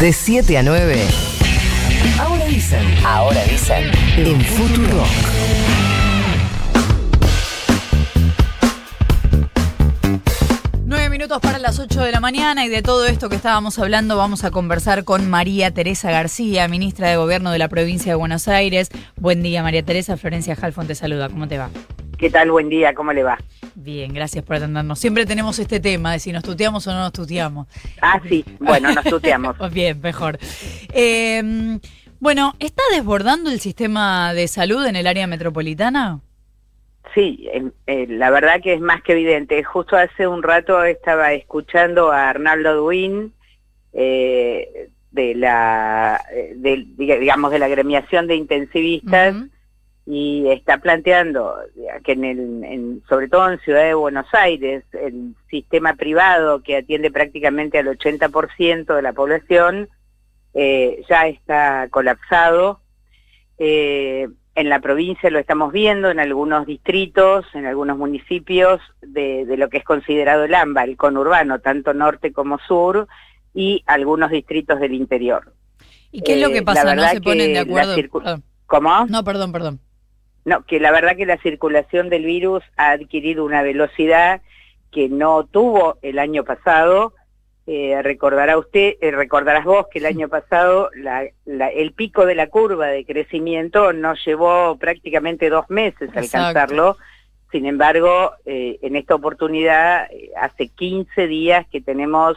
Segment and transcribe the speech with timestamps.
[0.00, 0.96] De 7 a 9.
[2.18, 2.84] Ahora dicen.
[3.04, 3.90] Ahora dicen.
[4.16, 5.04] En Futuro.
[10.84, 14.16] Nueve minutos para las 8 de la mañana y de todo esto que estábamos hablando
[14.16, 18.48] vamos a conversar con María Teresa García, ministra de Gobierno de la provincia de Buenos
[18.48, 18.88] Aires.
[19.16, 21.70] Buen día María Teresa, Florencia Halfon te saluda, ¿cómo te va?
[22.24, 22.50] ¿Qué tal?
[22.50, 23.36] Buen día, ¿cómo le va?
[23.74, 24.98] Bien, gracias por atendernos.
[24.98, 27.66] Siempre tenemos este tema de si nos tuteamos o no nos tuteamos.
[28.00, 29.56] Ah, sí, bueno, nos tuteamos.
[29.74, 30.38] Bien, mejor.
[30.94, 31.78] Eh,
[32.20, 36.20] bueno, ¿está desbordando el sistema de salud en el área metropolitana?
[37.14, 37.46] Sí,
[37.86, 39.62] eh, la verdad que es más que evidente.
[39.62, 43.34] Justo hace un rato estaba escuchando a Arnaldo Duin
[43.92, 46.24] eh, de la,
[46.56, 49.36] de, digamos, de la gremiación de intensivistas
[50.06, 51.56] y está planteando
[52.04, 57.10] que en el, sobre todo en Ciudad de Buenos Aires, el sistema privado que atiende
[57.10, 59.88] prácticamente al 80% de la población
[60.52, 62.80] eh, ya está colapsado.
[63.58, 69.68] Eh, en la provincia lo estamos viendo, en algunos distritos, en algunos municipios de, lo
[69.68, 73.08] que es considerado el AMBA, el conurbano, tanto norte como sur,
[73.52, 75.52] y algunos distritos del interior.
[76.12, 76.94] ¿Y qué es lo que eh, pasa?
[76.94, 77.96] ¿No se ponen de acuerdo?
[78.66, 79.06] ¿Cómo?
[79.06, 79.80] No, perdón, perdón.
[80.44, 84.42] No, que la verdad que la circulación del virus ha adquirido una velocidad
[84.90, 87.14] que no tuvo el año pasado,
[87.66, 92.88] eh, recordará usted, eh, recordarás vos que el año pasado el pico de la curva
[92.88, 96.98] de crecimiento nos llevó prácticamente dos meses a alcanzarlo.
[97.50, 102.36] Sin embargo, eh, en esta oportunidad, hace 15 días que tenemos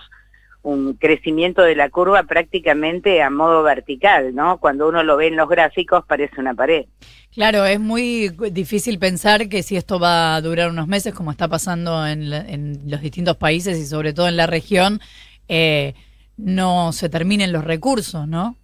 [0.68, 4.58] un crecimiento de la curva prácticamente a modo vertical, ¿no?
[4.58, 6.86] Cuando uno lo ve en los gráficos parece una pared.
[7.34, 11.48] Claro, es muy difícil pensar que si esto va a durar unos meses, como está
[11.48, 15.00] pasando en, los distintos países y sobre todo en la región,
[15.48, 15.94] eh,
[16.36, 18.58] no se terminen los recursos, ¿no?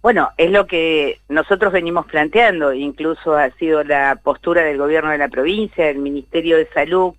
[0.00, 5.18] Bueno, es lo que nosotros venimos planteando, incluso ha sido la postura del gobierno de
[5.18, 7.12] la provincia, del Ministerio de Salud,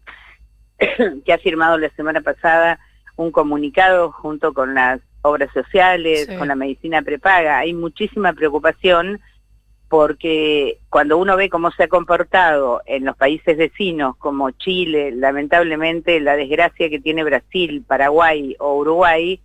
[1.25, 2.79] que ha firmado la semana pasada
[3.19, 7.59] un comunicado junto con las obras sociales, con la medicina prepaga.
[7.59, 9.19] Hay muchísima preocupación
[9.89, 16.21] porque cuando uno ve cómo se ha comportado en los países vecinos como Chile, lamentablemente
[16.21, 19.41] la desgracia que tiene Brasil, Paraguay o Uruguay,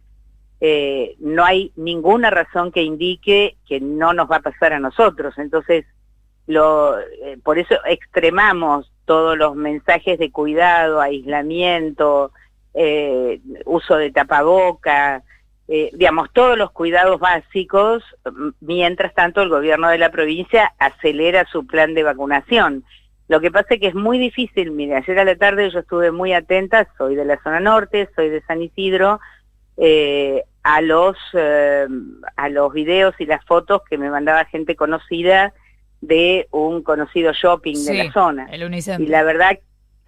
[0.60, 5.34] eh, no hay ninguna razón que indique que no nos va a pasar a nosotros.
[5.36, 5.84] Entonces,
[6.46, 12.30] lo, eh, por eso extremamos todos los mensajes de cuidado, aislamiento,
[12.74, 15.22] eh, uso de tapaboca,
[15.68, 18.02] eh, digamos, todos los cuidados básicos,
[18.60, 22.84] mientras tanto el gobierno de la provincia acelera su plan de vacunación.
[23.28, 26.10] Lo que pasa es que es muy difícil, mire, ayer a la tarde yo estuve
[26.10, 29.20] muy atenta, soy de la zona norte, soy de San Isidro,
[29.76, 35.52] eh, a los a los videos y las fotos que me mandaba gente conocida
[36.00, 38.46] de un conocido shopping de la zona.
[38.98, 39.58] y la verdad,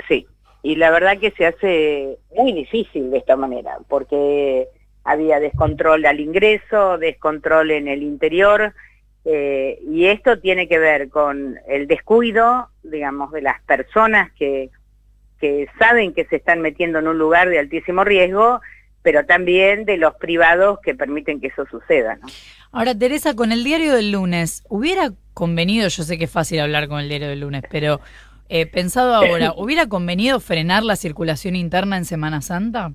[0.08, 0.26] sí,
[0.66, 4.66] y la verdad que se hace muy difícil de esta manera, porque
[5.04, 8.74] había descontrol al ingreso, descontrol en el interior,
[9.24, 14.70] eh, y esto tiene que ver con el descuido, digamos, de las personas que,
[15.38, 18.60] que saben que se están metiendo en un lugar de altísimo riesgo,
[19.02, 22.18] pero también de los privados que permiten que eso suceda.
[22.72, 26.88] Ahora, Teresa, con el diario del lunes, ¿hubiera convenido, yo sé que es fácil hablar
[26.88, 28.00] con el diario del lunes, pero
[28.48, 32.92] eh, pensado ahora, ¿hubiera convenido frenar la circulación interna en Semana Santa?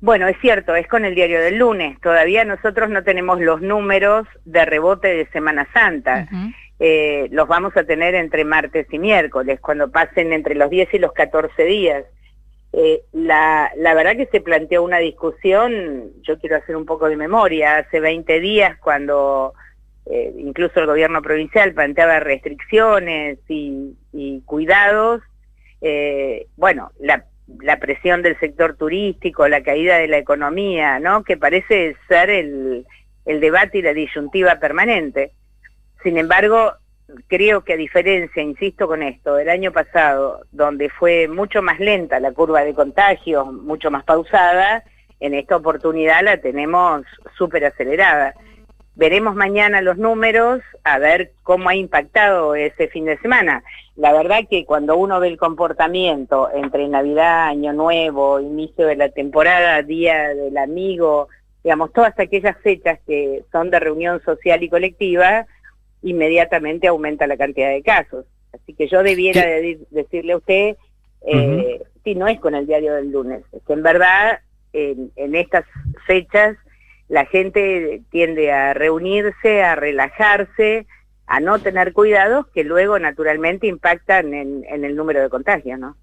[0.00, 2.00] Bueno, es cierto, es con el diario del lunes.
[2.00, 6.28] Todavía nosotros no tenemos los números de rebote de Semana Santa.
[6.78, 10.98] Eh, los vamos a tener entre martes y miércoles, cuando pasen entre los 10 y
[10.98, 12.04] los 14 días.
[12.72, 17.16] Eh, la, la verdad que se planteó una discusión, yo quiero hacer un poco de
[17.16, 19.54] memoria, hace 20 días cuando
[20.10, 23.94] eh, incluso el gobierno provincial planteaba restricciones y,
[24.46, 25.22] cuidados,
[25.80, 27.24] eh, bueno, la,
[27.78, 31.24] presión del sector turístico, la caída de la economía, ¿no?
[31.24, 32.86] Que parece ser el,
[33.26, 35.32] el debate y la disyuntiva permanente.
[36.02, 36.72] Sin embargo,
[37.26, 42.20] creo que a diferencia, insisto con esto, del año pasado, donde fue mucho más lenta
[42.20, 44.84] la curva de contagio, mucho más pausada,
[45.20, 47.02] en esta oportunidad la tenemos
[47.36, 48.34] súper acelerada.
[48.98, 53.62] Veremos mañana los números a ver cómo ha impactado ese fin de semana.
[53.94, 59.08] La verdad que cuando uno ve el comportamiento entre Navidad, Año Nuevo, inicio de la
[59.08, 61.28] temporada, Día del Amigo,
[61.62, 65.46] digamos, todas aquellas fechas que son de reunión social y colectiva,
[66.02, 68.26] inmediatamente aumenta la cantidad de casos.
[68.52, 69.46] Así que yo debiera
[69.90, 70.76] decirle a usted,
[71.24, 74.40] eh, si no es con el diario del lunes, es que en verdad
[74.72, 75.64] en estas
[76.04, 76.56] fechas
[77.08, 80.86] la gente tiende a reunirse, a relajarse,
[81.26, 85.96] a no tener cuidados que luego naturalmente impactan en, en el número de contagios, ¿no?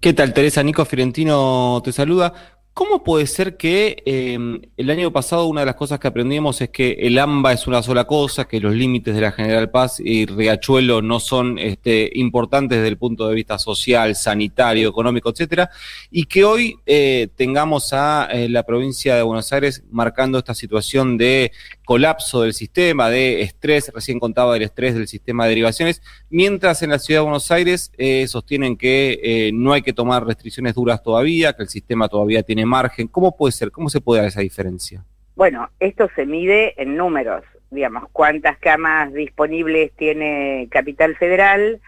[0.00, 0.62] ¿Qué tal, Teresa?
[0.62, 2.32] Nico Fiorentino te saluda.
[2.72, 6.70] ¿Cómo puede ser que em, el año pasado una de las cosas que aprendimos es
[6.70, 10.24] que el AMBA es una sola cosa, que los límites de la General Paz y
[10.24, 15.68] Riachuelo no son este, importantes desde el punto de vista social, sanitario, económico, etcétera,
[16.12, 21.18] y que hoy eh, tengamos a eh, la provincia de Buenos Aires marcando esta situación
[21.18, 21.52] de
[21.90, 26.00] colapso del sistema, de estrés, recién contaba del estrés del sistema de derivaciones,
[26.30, 30.76] mientras en la ciudad de Buenos Aires eh, sostienen que no hay que tomar restricciones
[30.76, 33.08] duras todavía, que el sistema todavía tiene margen?
[33.08, 33.72] ¿Cómo puede ser?
[33.72, 35.02] ¿Cómo se puede dar esa diferencia?
[35.34, 37.42] Bueno, esto se mide en números,
[37.72, 41.80] digamos, cuántas camas disponibles tiene Capital Federal,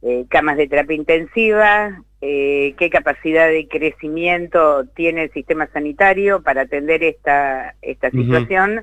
[0.00, 6.62] eh, camas de terapia intensiva, eh, qué capacidad de crecimiento tiene el sistema sanitario para
[6.62, 8.82] atender esta, esta situación,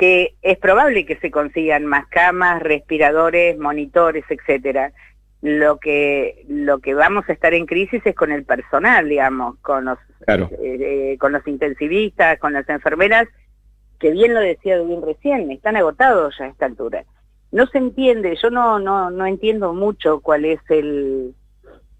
[0.00, 4.94] que es probable que se consigan más camas, respiradores, monitores, etcétera
[5.42, 9.84] lo que lo que vamos a estar en crisis es con el personal, digamos, con
[9.84, 13.28] los eh, eh, con los intensivistas, con las enfermeras,
[13.98, 17.04] que bien lo decía bien recién, están agotados ya a esta altura.
[17.52, 21.34] No se entiende, yo no no no entiendo mucho cuál es el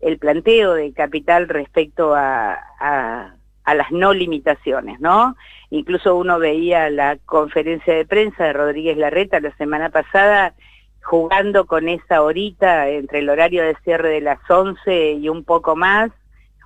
[0.01, 5.37] el planteo de capital respecto a, a, a las no limitaciones, ¿no?
[5.71, 10.55] Incluso uno veía la conferencia de prensa de Rodríguez Larreta la semana pasada
[11.03, 15.77] jugando con esa horita entre el horario de cierre de las 11 y un poco
[15.77, 16.11] más,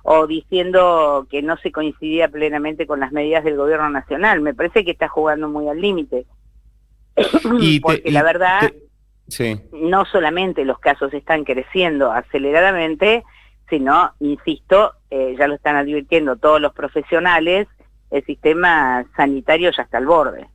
[0.03, 4.41] o diciendo que no se coincidía plenamente con las medidas del gobierno nacional.
[4.41, 6.25] Me parece que está jugando muy al límite.
[7.81, 8.71] Porque la verdad,
[9.71, 13.23] no solamente los casos están creciendo aceleradamente,
[13.69, 17.67] sino, insisto, eh, ya lo están advirtiendo todos los profesionales,
[18.11, 20.47] el sistema sanitario ya está al borde.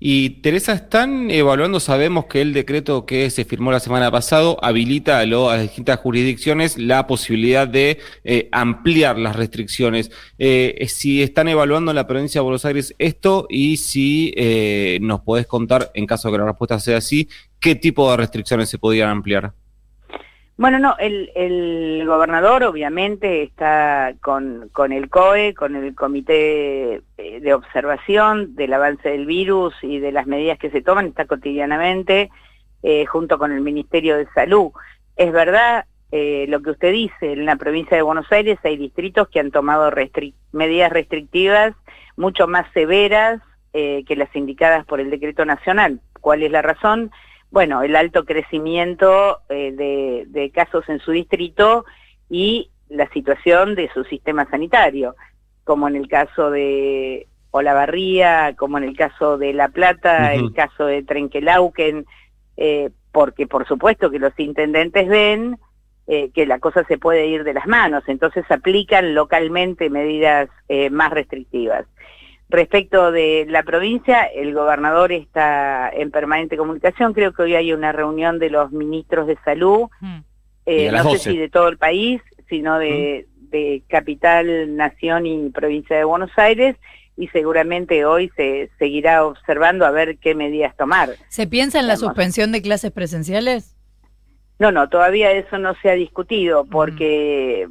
[0.00, 5.18] Y Teresa, están evaluando, sabemos que el decreto que se firmó la semana pasada habilita
[5.18, 10.10] a, las distintas jurisdicciones la posibilidad de eh, ampliar las restricciones.
[10.38, 14.34] Eh, si están evaluando en la provincia de Buenos Aires esto y si
[15.00, 17.28] nos podés contar, en caso de que la respuesta sea así,
[17.58, 19.54] qué tipo de restricciones se podrían ampliar.
[20.56, 27.40] Bueno, no, el, el gobernador obviamente está con, con el COE, con el Comité eh,
[27.40, 32.30] de Observación del avance del virus y de las medidas que se toman, está cotidianamente
[32.84, 34.70] eh, junto con el Ministerio de Salud.
[35.16, 39.26] Es verdad eh, lo que usted dice, en la provincia de Buenos Aires hay distritos
[39.28, 39.90] que han tomado
[40.52, 41.74] medidas restrictivas
[42.16, 43.40] mucho más severas
[43.72, 45.98] que las indicadas por el decreto nacional.
[46.20, 47.10] ¿Cuál es la razón?
[47.54, 51.84] Bueno, el alto crecimiento eh, de, casos en su distrito
[52.28, 55.14] y la situación de su sistema sanitario,
[55.62, 60.86] como en el caso de Olavarría, como en el caso de La Plata, el caso
[60.86, 62.06] de Trenquelauquen,
[62.56, 65.56] eh, porque por supuesto que los intendentes ven
[66.08, 70.48] eh, que la cosa se puede ir de las manos, entonces aplican localmente medidas
[70.90, 71.86] más restrictivas.
[72.54, 77.12] Respecto de la provincia, el gobernador está en permanente comunicación.
[77.12, 80.18] Creo que hoy hay una reunión de los ministros de salud, mm.
[80.66, 83.50] eh, no sé si de todo el país, sino de, mm.
[83.50, 86.76] de, capital, nación y provincia de Buenos Aires.
[87.16, 91.10] Y seguramente hoy se seguirá observando a ver qué medidas tomar.
[91.30, 93.74] ¿Se piensa en la suspensión de clases presenciales?
[94.60, 97.68] No, no, todavía eso no se ha discutido porque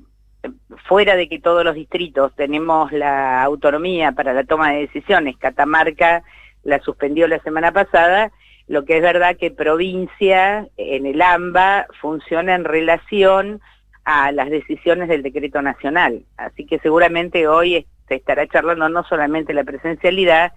[0.87, 6.23] fuera de que todos los distritos tenemos la autonomía para la toma de decisiones, Catamarca
[6.63, 8.31] la suspendió la semana pasada,
[8.67, 13.61] lo que es verdad que provincia en el AMBA funciona en relación
[14.05, 16.23] a las decisiones del decreto nacional.
[16.37, 20.53] Así que seguramente hoy se estará charlando no solamente la presencialidad,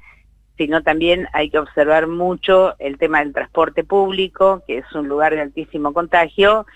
[0.57, 5.35] sino también hay que observar mucho el tema del transporte público, que es un lugar
[5.35, 6.67] de altísimo contagio,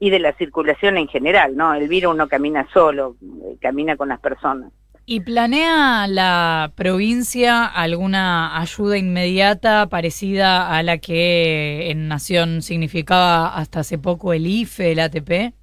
[0.00, 1.74] y de la circulación en general, ¿no?
[1.74, 4.72] El virus no camina solo, eh, camina con las personas.
[5.10, 13.80] ¿Y planea la provincia alguna ayuda inmediata parecida a la que en Nación significaba hasta
[13.80, 15.54] hace poco el IFE, el ATP?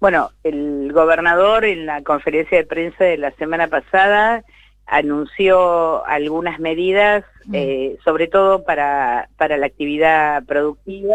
[0.00, 4.44] Bueno, el gobernador en la conferencia de prensa de la semana pasada
[4.84, 7.54] anunció algunas medidas, mm.
[7.54, 11.14] eh, sobre todo para, para la actividad productiva,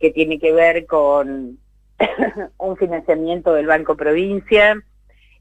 [0.00, 1.58] que tiene que ver con
[2.58, 4.76] un financiamiento del Banco Provincia,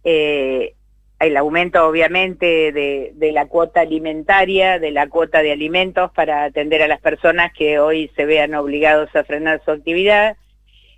[0.04, 0.76] eh,
[1.20, 6.88] el aumento obviamente de, la cuota alimentaria, de la cuota de alimentos para atender a
[6.88, 10.36] las personas que hoy se vean obligados a frenar su actividad,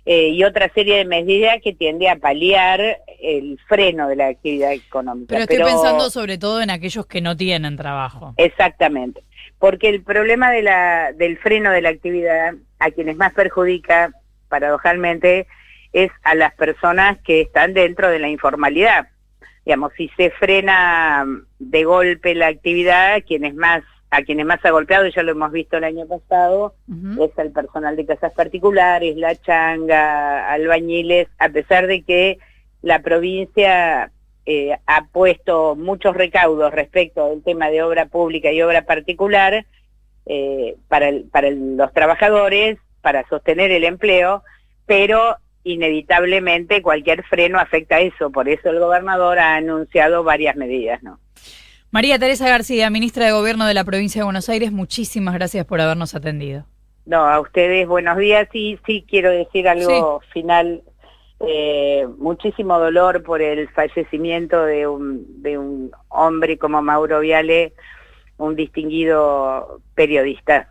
[0.06, 4.72] eh, y otra serie de medidas que tiende a paliar el freno de la actividad
[4.72, 5.28] económica.
[5.28, 8.34] Pero estoy pensando sobre todo en aquellos que no tienen trabajo.
[8.36, 9.22] Exactamente,
[9.58, 14.12] porque el problema de la, del freno de la actividad a quienes más perjudica,
[14.54, 15.48] paradojalmente,
[15.92, 19.08] es a las personas que están dentro de la informalidad.
[19.66, 21.26] Digamos, si se frena
[21.58, 25.76] de golpe la actividad, quienes más a quienes más ha golpeado, ya lo hemos visto
[25.76, 26.76] el año pasado,
[27.20, 32.38] es al personal de casas particulares, la changa, albañiles, a pesar de que
[32.80, 34.12] la provincia
[34.46, 39.66] eh, ha puesto muchos recaudos respecto del tema de obra pública y obra particular
[40.26, 44.42] eh, para, para los trabajadores, para sostener el empleo,
[44.86, 51.02] pero inevitablemente cualquier freno afecta a eso, por eso el gobernador ha anunciado varias medidas,
[51.02, 51.20] ¿no?
[51.90, 55.80] María Teresa García, ministra de Gobierno de la provincia de Buenos Aires, muchísimas gracias por
[55.80, 56.64] habernos atendido.
[57.04, 60.82] No, a ustedes buenos días y sí quiero decir algo final.
[61.46, 67.74] Eh, muchísimo dolor por el fallecimiento de un, de un hombre como Mauro Viale,
[68.38, 70.70] un distinguido periodista.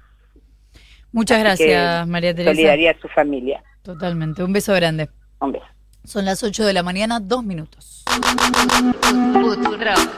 [1.14, 2.56] Muchas gracias, María Teresa.
[2.56, 3.64] Solidaridad a su familia.
[3.84, 4.44] Totalmente.
[4.44, 5.10] Un beso grande.
[5.40, 5.66] Un beso.
[6.04, 8.04] Son las 8 de la mañana, dos minutos.
[9.52, 10.10] Futurock.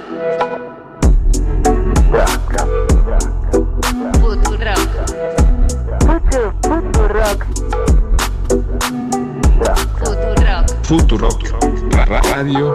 [10.83, 11.41] Futurock.
[12.07, 12.63] Radio